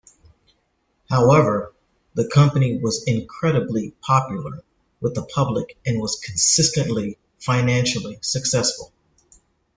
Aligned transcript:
However, 1.11 1.75
the 2.15 2.27
company 2.27 2.75
was 2.79 3.03
incredibly 3.05 3.91
popular 4.01 4.63
with 4.99 5.13
the 5.13 5.21
public 5.21 5.77
and 5.85 5.99
was 6.01 6.19
consistently 6.25 7.19
financially 7.39 8.17
successful. 8.23 8.91